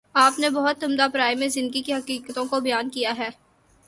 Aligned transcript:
آپ 0.15 0.39
نے 0.39 0.49
بہت 0.49 0.83
عمدہ 0.83 1.07
پیراۓ 1.13 1.35
میں 1.35 1.47
زندگی 1.47 1.81
کی 1.81 1.93
حقیقتوں 1.93 2.45
کو 2.45 2.59
بیان 2.59 2.89
کیا 2.89 3.13
ہے۔ 3.17 3.29